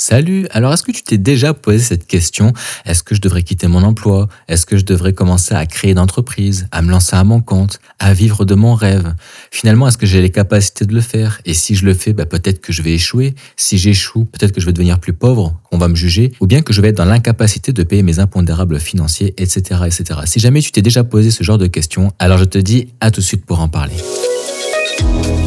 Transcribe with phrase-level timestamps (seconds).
[0.00, 2.52] Salut, alors est-ce que tu t'es déjà posé cette question?
[2.86, 4.28] Est-ce que je devrais quitter mon emploi?
[4.46, 8.14] Est-ce que je devrais commencer à créer une à me lancer à mon compte, à
[8.14, 9.12] vivre de mon rêve?
[9.50, 11.40] Finalement, est-ce que j'ai les capacités de le faire?
[11.44, 13.34] Et si je le fais, bah, peut-être que je vais échouer.
[13.56, 16.62] Si j'échoue, peut-être que je vais devenir plus pauvre, qu'on va me juger, ou bien
[16.62, 20.20] que je vais être dans l'incapacité de payer mes impondérables financiers, etc., etc.
[20.26, 23.10] Si jamais tu t'es déjà posé ce genre de questions, alors je te dis à
[23.10, 23.96] tout de suite pour en parler.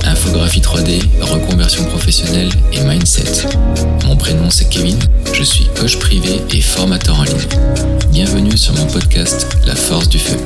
[0.05, 3.47] Infographie 3D, reconversion professionnelle et mindset.
[4.05, 4.99] Mon prénom c'est Kevin,
[5.33, 7.47] je suis coach privé et formateur en ligne.
[8.11, 10.37] Bienvenue sur mon podcast La force du feu.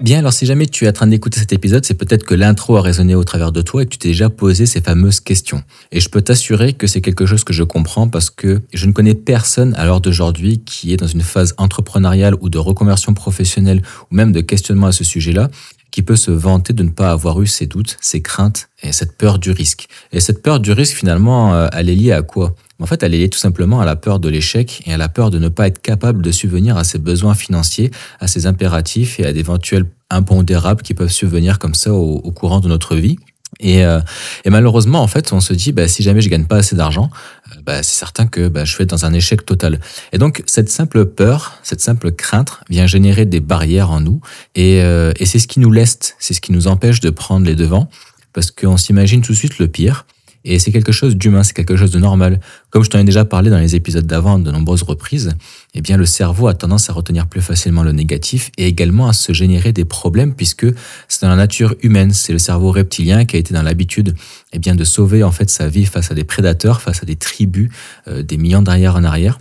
[0.00, 2.76] Bien, alors si jamais tu es en train d'écouter cet épisode, c'est peut-être que l'intro
[2.76, 5.62] a résonné au travers de toi et que tu t'es déjà posé ces fameuses questions.
[5.92, 8.92] Et je peux t'assurer que c'est quelque chose que je comprends parce que je ne
[8.92, 13.82] connais personne à l'heure d'aujourd'hui qui est dans une phase entrepreneuriale ou de reconversion professionnelle
[14.10, 15.50] ou même de questionnement à ce sujet-là
[15.92, 19.16] qui peut se vanter de ne pas avoir eu ces doutes, ces craintes et cette
[19.16, 19.86] peur du risque.
[20.10, 22.56] Et cette peur du risque, finalement, euh, elle est liée à quoi?
[22.80, 25.08] En fait, elle est liée tout simplement à la peur de l'échec et à la
[25.08, 29.20] peur de ne pas être capable de subvenir à ses besoins financiers, à ses impératifs
[29.20, 33.18] et à d'éventuels impondérables qui peuvent subvenir comme ça au, au courant de notre vie.
[33.62, 34.00] Et, euh,
[34.44, 37.10] et, malheureusement, en fait, on se dit, bah, si jamais je gagne pas assez d'argent,
[37.52, 39.80] euh, bah, c'est certain que bah, je vais être dans un échec total.
[40.12, 44.20] Et donc, cette simple peur, cette simple crainte vient générer des barrières en nous.
[44.54, 47.46] Et, euh, et c'est ce qui nous laisse, c'est ce qui nous empêche de prendre
[47.46, 47.88] les devants,
[48.32, 50.06] parce qu'on s'imagine tout de suite le pire.
[50.44, 52.40] Et c'est quelque chose d'humain, c'est quelque chose de normal.
[52.70, 55.34] Comme je t'en ai déjà parlé dans les épisodes d'avant de nombreuses reprises,
[55.74, 59.12] eh bien le cerveau a tendance à retenir plus facilement le négatif et également à
[59.12, 60.66] se générer des problèmes puisque
[61.08, 64.14] c'est dans la nature humaine, c'est le cerveau reptilien qui a été dans l'habitude
[64.52, 67.16] eh bien de sauver en fait sa vie face à des prédateurs, face à des
[67.16, 67.70] tribus
[68.08, 69.38] euh, des millions d'arrière en arrière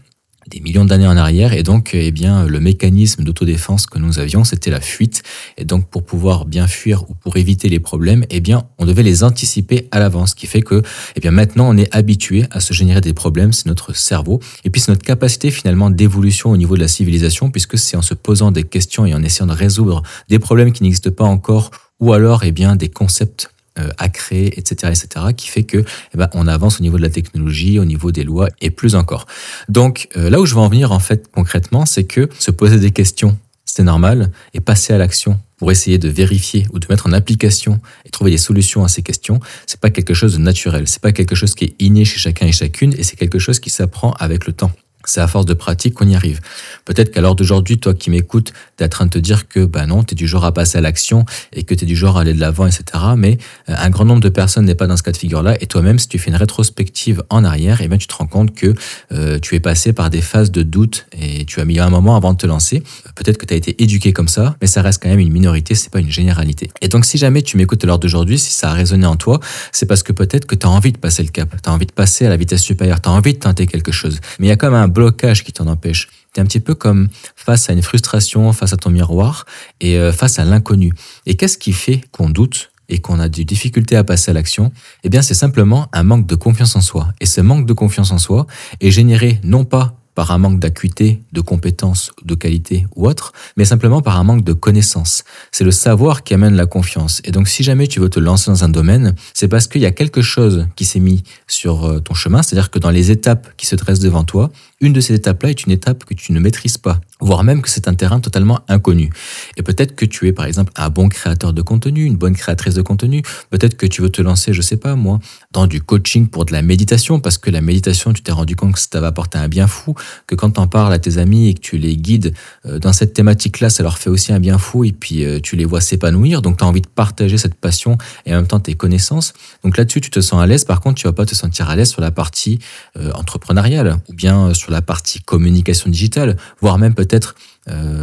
[0.48, 1.54] des millions d'années en arrière.
[1.54, 5.24] Et donc eh bien le mécanisme d'autodéfense que nous avions c'était la fuite.
[5.58, 9.04] Et donc pour pouvoir bien fuir ou pour éviter les problèmes eh bien on devait
[9.04, 10.32] les anticiper à l'avance.
[10.32, 10.82] Ce qui fait que
[11.16, 13.54] eh bien maintenant on est habitué à se générer des problèmes.
[13.54, 14.40] C'est notre cerveau.
[14.64, 18.02] Et puis c'est notre capacité finalement d'évolution au niveau de la civilisation puisque c'est en
[18.02, 21.72] se posant des questions et en essayant de résoudre des problèmes qui n'existent pas encore
[22.00, 23.50] ou alors eh bien des concepts
[23.98, 27.10] à créer, etc., etc., qui fait que eh ben, on avance au niveau de la
[27.10, 29.28] technologie, au niveau des lois et plus encore.
[29.70, 32.80] Donc euh, là où je veux en venir en fait concrètement, c'est que se poser
[32.80, 37.08] des questions, c'est normal, et passer à l'action pour essayer de vérifier ou de mettre
[37.08, 40.88] en application et trouver des solutions à ces questions, c'est pas quelque chose de naturel,
[40.88, 43.60] c'est pas quelque chose qui est inné chez chacun et chacune, et c'est quelque chose
[43.60, 44.72] qui s'apprend avec le temps.
[45.12, 46.40] C'est à force de pratique qu'on y arrive.
[46.86, 49.66] Peut-être qu'à l'heure d'aujourd'hui, toi qui m'écoutes, tu es en train de te dire que
[49.66, 51.98] bah non, tu es du genre à passer à l'action et que tu es du
[51.98, 52.84] genre à aller de l'avant, etc.
[53.18, 55.58] Mais euh, un grand nombre de personnes n'est pas dans ce cas de figure-là.
[55.60, 58.74] Et toi-même, si tu fais une rétrospective en arrière, eh tu te rends compte que
[59.12, 62.16] euh, tu es passé par des phases de doute et tu as mis un moment
[62.16, 62.82] avant de te lancer.
[63.16, 65.76] Peut-être que tu as été éduqué comme ça, mais ça reste quand même une minorité,
[65.76, 66.72] c'est pas une généralité.
[66.82, 69.42] Et donc, si jamais tu m'écoutes à l'heure d'aujourd'hui, si ça a résonné en toi,
[69.74, 71.86] c'est parce que peut-être que tu as envie de passer le cap, tu as envie
[71.86, 74.22] de passer à la vitesse supérieure, tu as envie de tenter quelque chose.
[74.40, 76.10] Mais il y a comme un blocage qui t'en empêche.
[76.34, 79.46] Tu es un petit peu comme face à une frustration, face à ton miroir
[79.80, 80.94] et euh, face à l'inconnu.
[81.26, 84.72] Et qu'est-ce qui fait qu'on doute et qu'on a des difficultés à passer à l'action?
[85.04, 87.14] Eh bien, c'est simplement un manque de confiance en soi.
[87.20, 88.46] Et ce manque de confiance en soi
[88.80, 93.66] est généré non pas par un manque d'acuité, de compétences, de qualité ou autre, mais
[93.66, 95.24] simplement par un manque de connaissances.
[95.52, 97.22] C'est le savoir qui amène la confiance.
[97.24, 99.86] Et donc si jamais tu veux te lancer dans un domaine, c'est parce qu'il y
[99.86, 103.50] a quelque chose qui s'est mis sur euh, ton chemin, c'est-à-dire que dans les étapes
[103.58, 104.52] qui se dressent devant toi,
[104.82, 107.70] une de ces étapes-là est une étape que tu ne maîtrises pas, voire même que
[107.70, 109.12] c'est un terrain totalement inconnu.
[109.58, 112.74] Et peut-être que tu es par exemple un bon créateur de contenu, une bonne créatrice
[112.74, 115.20] de contenu, peut-être que tu veux te lancer, je sais pas moi,
[115.52, 118.74] dans du coaching pour de la méditation, parce que la méditation, tu t'es rendu compte
[118.74, 119.96] que ça va apporter un bien fou,
[120.28, 122.34] que quand tu en parles à tes amis et que tu les guides
[122.66, 125.56] euh, dans cette thématique-là, ça leur fait aussi un bien fou et puis euh, tu
[125.56, 126.42] les vois s'épanouir.
[126.42, 129.34] Donc tu as envie de partager cette passion et en même temps tes connaissances.
[129.64, 130.64] Donc là-dessus, tu te sens à l'aise.
[130.64, 132.60] Par contre, tu vas pas te sentir à l'aise sur la partie
[132.98, 137.36] euh, entrepreneuriale ou bien sur la partie communication digitale, voire même peut-être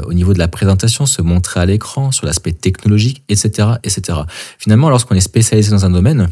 [0.06, 4.20] au niveau de la présentation, se montrer à l'écran, sur l'aspect technologique, etc., etc.
[4.56, 6.28] Finalement, lorsqu'on est spécialisé dans un domaine,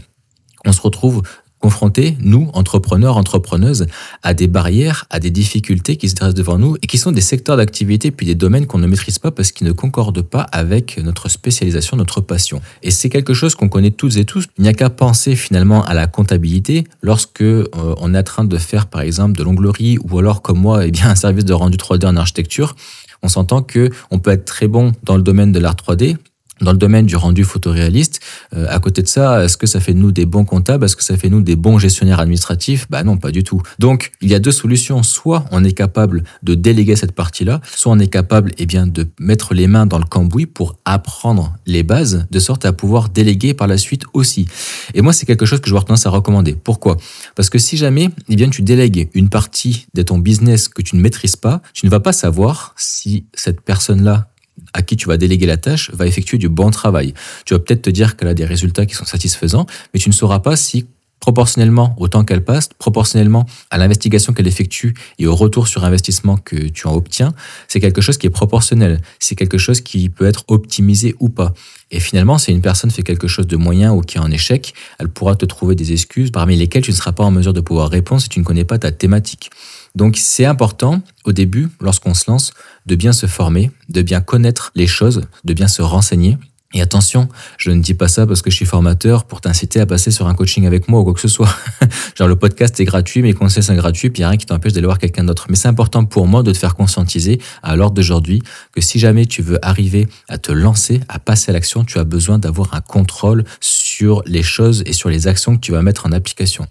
[0.68, 1.22] on se retrouve
[1.58, 3.86] confrontés, nous, entrepreneurs, entrepreneuses,
[4.22, 7.20] à des barrières, à des difficultés qui se dressent devant nous et qui sont des
[7.20, 10.98] secteurs d'activité puis des domaines qu'on ne maîtrise pas parce qu'ils ne concordent pas avec
[11.02, 12.60] notre spécialisation, notre passion.
[12.82, 14.46] Et c'est quelque chose qu'on connaît toutes et tous.
[14.58, 18.44] Il n'y a qu'à penser finalement à la comptabilité lorsque euh, on est en train
[18.44, 21.52] de faire par exemple de l'onglerie ou alors comme moi, eh bien, un service de
[21.52, 22.76] rendu 3D en architecture.
[23.22, 26.16] On s'entend que on peut être très bon dans le domaine de l'art 3D,
[26.60, 28.20] dans le domaine du rendu photoréaliste.
[28.54, 30.84] Euh, à côté de ça, est-ce que ça fait de nous des bons comptables?
[30.84, 32.86] Est-ce que ça fait de nous des bons gestionnaires administratifs?
[32.90, 33.62] Bah non, pas du tout.
[33.78, 35.02] Donc, il y a deux solutions.
[35.02, 39.06] Soit on est capable de déléguer cette partie-là, soit on est capable eh bien, de
[39.20, 43.54] mettre les mains dans le cambouis pour apprendre les bases, de sorte à pouvoir déléguer
[43.54, 44.46] par la suite aussi.
[44.94, 46.54] Et moi, c'est quelque chose que je vois tendance à recommander.
[46.54, 46.96] Pourquoi?
[47.34, 50.96] Parce que si jamais eh bien, tu délègues une partie de ton business que tu
[50.96, 54.28] ne maîtrises pas, tu ne vas pas savoir si cette personne-là
[54.76, 57.14] à qui tu vas déléguer la tâche va effectuer du bon travail.
[57.44, 60.14] Tu vas peut-être te dire qu'elle a des résultats qui sont satisfaisants, mais tu ne
[60.14, 60.86] sauras pas si
[61.26, 66.36] proportionnellement au temps qu'elle passe, proportionnellement à l'investigation qu'elle effectue et au retour sur investissement
[66.36, 67.34] que tu en obtiens,
[67.66, 69.00] c'est quelque chose qui est proportionnel.
[69.18, 71.52] C'est quelque chose qui peut être optimisé ou pas.
[71.90, 74.72] Et finalement, si une personne fait quelque chose de moyen ou qui est en échec,
[75.00, 77.60] elle pourra te trouver des excuses parmi lesquelles tu ne seras pas en mesure de
[77.60, 79.50] pouvoir répondre si tu ne connais pas ta thématique.
[79.96, 82.52] Donc c'est important au début, lorsqu'on se lance,
[82.86, 86.38] de bien se former, de bien connaître les choses, de bien se renseigner.
[86.74, 87.28] Et attention,
[87.58, 90.26] je ne dis pas ça parce que je suis formateur pour t'inciter à passer sur
[90.26, 91.48] un coaching avec moi ou quoi que ce soit.
[92.18, 94.46] Genre le podcast est gratuit, mes conseils sont gratuits, puis il n'y a rien qui
[94.46, 95.46] t'empêche d'aller voir quelqu'un d'autre.
[95.48, 98.42] Mais c'est important pour moi de te faire conscientiser à l'ordre d'aujourd'hui
[98.72, 102.04] que si jamais tu veux arriver à te lancer, à passer à l'action, tu as
[102.04, 106.06] besoin d'avoir un contrôle sur les choses et sur les actions que tu vas mettre
[106.06, 106.66] en application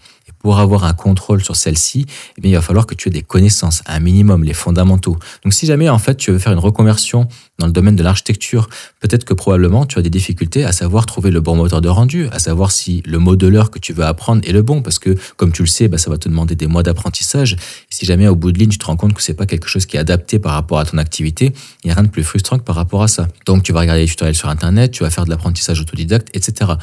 [0.45, 2.05] pour avoir un contrôle sur celle-ci,
[2.37, 5.17] eh bien, il va falloir que tu aies des connaissances, un minimum, les fondamentaux.
[5.43, 7.27] Donc, si jamais, en fait, tu veux faire une reconversion
[7.59, 8.69] dans le domaine de l'architecture,
[8.99, 12.27] peut-être que probablement tu as des difficultés à savoir trouver le bon moteur de rendu,
[12.31, 15.51] à savoir si le modeleur que tu veux apprendre est le bon, parce que, comme
[15.51, 17.55] tu le sais, bah, ça va te demander des mois d'apprentissage.
[17.89, 19.85] Si jamais, au bout de ligne, tu te rends compte que c'est pas quelque chose
[19.85, 21.53] qui est adapté par rapport à ton activité,
[21.83, 23.27] il n'y a rien de plus frustrant que par rapport à ça.
[23.45, 26.73] Donc, tu vas regarder les tutoriels sur Internet, tu vas faire de l'apprentissage autodidacte, etc.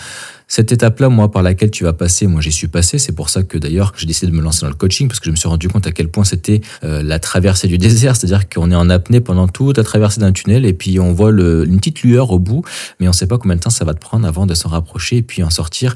[0.54, 2.98] Cette étape-là, moi, par laquelle tu vas passer, moi, j'y suis passé.
[2.98, 5.24] C'est pour ça que d'ailleurs, j'ai décidé de me lancer dans le coaching parce que
[5.24, 8.16] je me suis rendu compte à quel point c'était euh, la traversée du désert.
[8.16, 11.30] C'est-à-dire qu'on est en apnée pendant toute la traversée d'un tunnel et puis on voit
[11.30, 12.62] une petite lueur au bout,
[13.00, 14.68] mais on ne sait pas combien de temps ça va te prendre avant de s'en
[14.68, 15.94] rapprocher et puis en sortir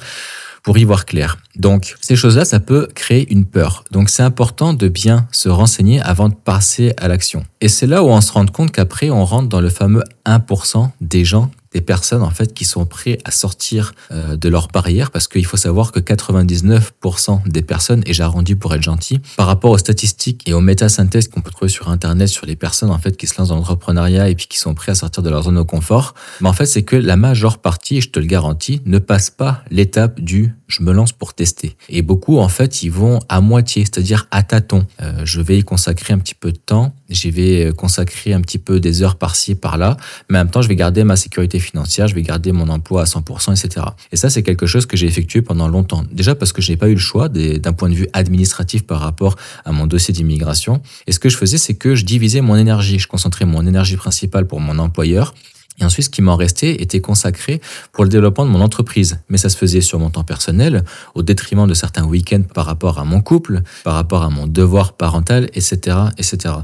[0.63, 1.39] pour y voir clair.
[1.55, 3.85] Donc, ces choses-là, ça peut créer une peur.
[3.93, 7.45] Donc, c'est important de bien se renseigner avant de passer à l'action.
[7.61, 10.91] Et c'est là où on se rend compte qu'après, on rentre dans le fameux 1%
[11.01, 15.11] des gens des personnes en fait qui sont prêts à sortir euh, de leur barrière
[15.11, 19.73] parce qu'il faut savoir que 99% des personnes, et j'arrondis pour être gentil, par rapport
[19.73, 23.15] aux statistiques et aux métasynthèses qu'on peut trouver sur internet sur les personnes en fait
[23.19, 25.57] qui se lancent dans l'entrepreneuriat et puis qui sont prêts à sortir de leur zone
[25.57, 28.99] de confort, mais en fait c'est que la majeure partie, je te le garantis, ne
[28.99, 31.77] passe pas l'étape du je me lance pour tester.
[31.91, 34.87] Et beaucoup en fait ils vont à moitié, c'est-à-dire à tâtons.
[35.03, 38.59] Euh, je vais y consacrer un petit peu de temps, j'y vais consacrer un petit
[38.59, 39.99] peu des heures par-ci par-là,
[40.31, 43.03] mais en même temps je vais garder ma sécurité financière, je vais garder mon emploi
[43.03, 43.87] à 100%, etc.
[44.13, 46.05] Et ça, c'est quelque chose que j'ai effectué pendant longtemps.
[46.11, 49.01] Déjà parce que je n'ai pas eu le choix d'un point de vue administratif par
[49.01, 50.83] rapport à mon dossier d'immigration.
[51.07, 52.99] Et ce que je faisais, c'est que je divisais mon énergie.
[52.99, 55.35] Je concentrais mon énergie principale pour mon employeur
[55.79, 57.61] et ensuite, ce qui m'en restait était consacré
[57.93, 59.21] pour le développement de mon entreprise.
[59.29, 60.85] Mais ça se faisait sur mon temps personnel,
[61.15, 64.95] au détriment de certains week-ends par rapport à mon couple, par rapport à mon devoir
[64.95, 66.55] parental, etc., etc.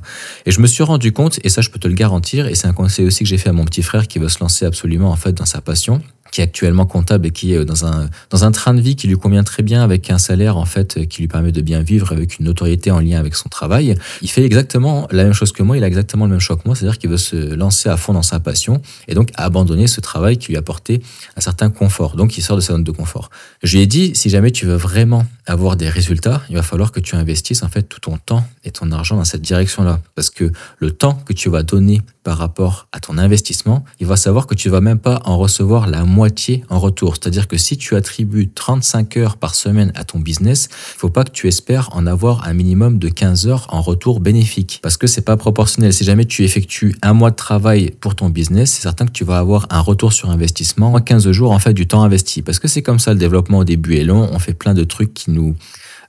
[0.47, 2.67] Et je me suis rendu compte, et ça je peux te le garantir, et c'est
[2.67, 5.11] un conseil aussi que j'ai fait à mon petit frère qui veut se lancer absolument
[5.11, 8.45] en fait dans sa passion, qui est actuellement comptable et qui est dans un, dans
[8.45, 11.21] un train de vie qui lui convient très bien avec un salaire en fait qui
[11.21, 13.95] lui permet de bien vivre avec une notoriété en lien avec son travail.
[14.23, 16.63] Il fait exactement la même chose que moi, il a exactement le même choix que
[16.65, 20.01] moi, c'est-à-dire qu'il veut se lancer à fond dans sa passion et donc abandonner ce
[20.01, 21.01] travail qui lui apportait
[21.37, 22.17] un certain confort.
[22.17, 23.31] Donc il sort de sa zone de confort.
[23.63, 26.93] Je lui ai dit, si jamais tu veux vraiment avoir des résultats, il va falloir
[26.93, 30.01] que tu investisses en fait tout ton temps et ton argent dans cette direction-là.
[30.15, 34.17] Parce que le temps que tu vas donner par rapport à ton investissement, il va
[34.17, 36.05] savoir que tu vas même pas en recevoir la
[36.69, 37.15] en retour.
[37.15, 41.25] C'est-à-dire que si tu attribues 35 heures par semaine à ton business, il faut pas
[41.25, 45.07] que tu espères en avoir un minimum de 15 heures en retour bénéfique parce que
[45.07, 45.93] c'est pas proportionnel.
[45.93, 49.25] Si jamais tu effectues un mois de travail pour ton business, c'est certain que tu
[49.25, 52.59] vas avoir un retour sur investissement en 15 jours en fait du temps investi parce
[52.59, 55.15] que c'est comme ça le développement au début est long, on fait plein de trucs
[55.15, 55.55] qui nous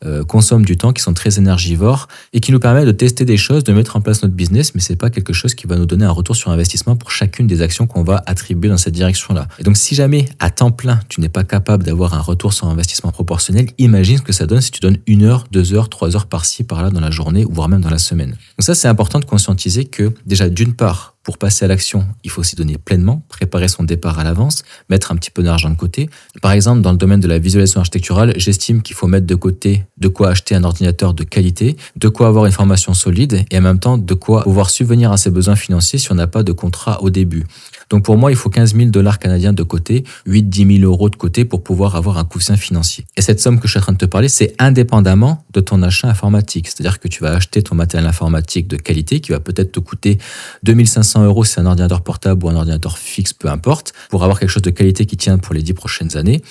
[0.05, 3.37] euh, consomment du temps, qui sont très énergivores et qui nous permettent de tester des
[3.37, 5.85] choses, de mettre en place notre business, mais c'est pas quelque chose qui va nous
[5.85, 9.47] donner un retour sur investissement pour chacune des actions qu'on va attribuer dans cette direction-là.
[9.59, 12.67] Et donc, si jamais à temps plein, tu n'es pas capable d'avoir un retour sur
[12.67, 16.15] investissement proportionnel, imagine ce que ça donne si tu donnes une heure, deux heures, trois
[16.15, 18.31] heures par-ci, par-là dans la journée, voire même dans la semaine.
[18.31, 22.29] Donc ça, c'est important de conscientiser que déjà, d'une part, pour passer à l'action, il
[22.29, 25.75] faut s'y donner pleinement, préparer son départ à l'avance, mettre un petit peu d'argent de
[25.75, 26.09] côté.
[26.41, 29.85] Par exemple, dans le domaine de la visualisation architecturale, j'estime qu'il faut mettre de côté
[29.97, 33.61] de quoi acheter un ordinateur de qualité, de quoi avoir une formation solide et en
[33.61, 36.51] même temps de quoi pouvoir subvenir à ses besoins financiers si on n'a pas de
[36.51, 37.45] contrat au début.
[37.89, 41.15] Donc pour moi, il faut 15 000 dollars canadiens de côté, 8-10 000 euros de
[41.15, 43.05] côté pour pouvoir avoir un coussin financier.
[43.15, 45.81] Et cette somme que je suis en train de te parler, c'est indépendamment de ton
[45.83, 46.67] achat informatique.
[46.67, 50.17] C'est-à-dire que tu vas acheter ton matériel informatique de qualité qui va peut-être te coûter
[50.63, 54.49] 2500 euros c'est un ordinateur portable ou un ordinateur fixe, peu importe, pour avoir quelque
[54.49, 56.41] chose de qualité qui tient pour les 10 prochaines années.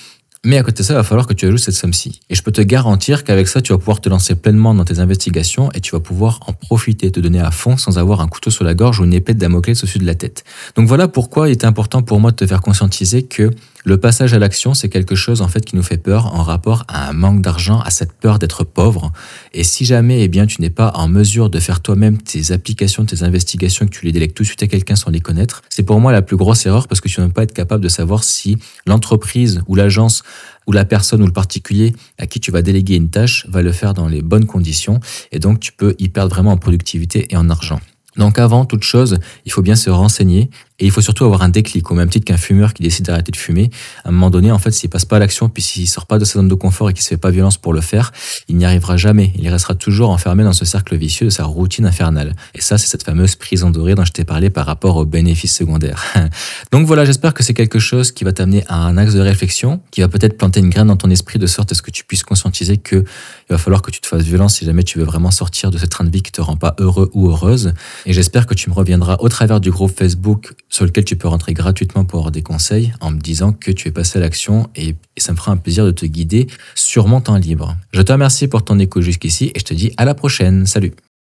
[0.45, 2.19] Mais à côté de ça, il va falloir que tu ajoutes cette somme-ci.
[2.29, 4.99] Et je peux te garantir qu'avec ça, tu vas pouvoir te lancer pleinement dans tes
[4.99, 8.51] investigations et tu vas pouvoir en profiter, te donner à fond sans avoir un couteau
[8.51, 10.43] sur la gorge ou une épée de Damoclès au-dessus de la tête.
[10.75, 13.51] Donc voilà pourquoi il est important pour moi de te faire conscientiser que
[13.85, 16.85] le passage à l'action, c'est quelque chose en fait qui nous fait peur en rapport
[16.87, 19.11] à un manque d'argent, à cette peur d'être pauvre.
[19.53, 23.05] Et si jamais eh bien tu n'es pas en mesure de faire toi-même tes applications,
[23.05, 25.83] tes investigations, que tu les délègues tout de suite à quelqu'un sans les connaître, c'est
[25.83, 27.89] pour moi la plus grosse erreur parce que tu ne vas pas être capable de
[27.89, 30.23] savoir si l'entreprise ou l'agence
[30.67, 33.71] ou la personne ou le particulier à qui tu vas déléguer une tâche va le
[33.71, 34.99] faire dans les bonnes conditions
[35.31, 37.79] et donc tu peux y perdre vraiment en productivité et en argent.
[38.15, 40.49] Donc avant toute chose, il faut bien se renseigner
[40.83, 43.31] et il faut surtout avoir un déclic, au même titre qu'un fumeur qui décide d'arrêter
[43.31, 43.69] de fumer.
[44.03, 46.19] À un moment donné, en fait, s'il passe pas à l'action, puis s'il sort pas
[46.19, 48.11] de sa zone de confort et qu'il se fait pas violence pour le faire,
[48.49, 49.31] il n'y arrivera jamais.
[49.37, 52.35] Il restera toujours enfermé dans ce cercle vicieux de sa routine infernale.
[52.53, 55.55] Et ça, c'est cette fameuse prison dorée dont je t'ai parlé par rapport aux bénéfices
[55.55, 56.03] secondaires.
[56.73, 59.79] Donc voilà, j'espère que c'est quelque chose qui va t'amener à un axe de réflexion,
[59.89, 62.03] qui va peut-être planter une graine dans ton esprit de sorte à ce que tu
[62.03, 65.05] puisses conscientiser que il va falloir que tu te fasses violence si jamais tu veux
[65.05, 67.73] vraiment sortir de cette train de vie qui te rend pas heureux ou heureuse.
[68.05, 71.27] Et j'espère que tu me reviendras au travers du groupe Facebook sur lequel tu peux
[71.27, 74.69] rentrer gratuitement pour avoir des conseils en me disant que tu es passé à l'action
[74.75, 77.77] et, ça me fera un plaisir de te guider sur mon temps libre.
[77.93, 80.65] Je te remercie pour ton écoute jusqu'ici et je te dis à la prochaine.
[80.65, 80.93] Salut